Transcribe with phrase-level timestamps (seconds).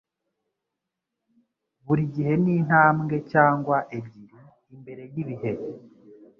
[1.85, 4.39] Buri gihe ni intambwe cyangwa ebyiri
[4.73, 5.51] imbere yibihe.